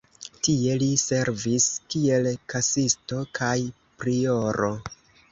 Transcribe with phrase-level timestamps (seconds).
[0.45, 3.53] Tie li servis kiel kasisto kaj
[4.05, 4.71] prioro.